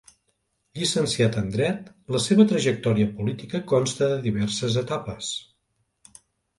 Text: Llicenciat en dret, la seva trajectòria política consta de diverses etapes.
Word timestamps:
Llicenciat 0.79 1.37
en 1.41 1.51
dret, 1.57 1.91
la 2.17 2.23
seva 2.29 2.47
trajectòria 2.53 3.13
política 3.21 3.65
consta 3.75 4.11
de 4.15 4.19
diverses 4.27 4.83
etapes. 4.87 5.33